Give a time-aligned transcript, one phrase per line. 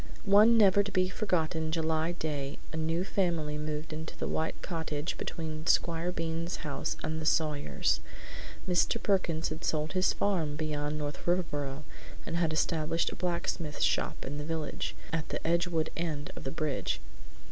[0.25, 5.15] One never to be forgotten July day a new family moved into the white cottage
[5.15, 7.99] between Squire Bean's house and the Sawyers'.
[8.67, 8.97] Mr.
[8.99, 11.83] Perkins had sold his farm beyond North Riverboro
[12.25, 16.49] and had established a blacksmith's shop in the village, at the Edgewood end of the
[16.51, 16.99] bridge.